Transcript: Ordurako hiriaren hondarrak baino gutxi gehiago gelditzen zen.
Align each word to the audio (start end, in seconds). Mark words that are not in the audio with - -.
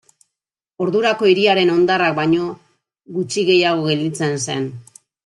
Ordurako 0.85 1.27
hiriaren 1.31 1.71
hondarrak 1.75 2.17
baino 2.21 2.47
gutxi 3.19 3.45
gehiago 3.51 3.85
gelditzen 3.91 4.35
zen. 4.49 4.67